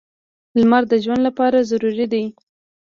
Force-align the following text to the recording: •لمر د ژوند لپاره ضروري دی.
•لمر 0.59 0.83
د 0.91 0.93
ژوند 1.03 1.21
لپاره 1.27 1.67
ضروري 1.69 2.05
دی. 2.13 2.23